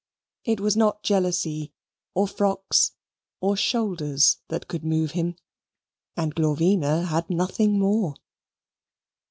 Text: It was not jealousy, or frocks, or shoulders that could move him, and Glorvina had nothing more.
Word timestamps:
It 0.45 0.59
was 0.59 0.75
not 0.75 1.03
jealousy, 1.03 1.73
or 2.15 2.27
frocks, 2.27 2.93
or 3.39 3.55
shoulders 3.55 4.37
that 4.47 4.67
could 4.67 4.83
move 4.83 5.11
him, 5.11 5.35
and 6.17 6.33
Glorvina 6.33 7.05
had 7.05 7.29
nothing 7.29 7.77
more. 7.77 8.15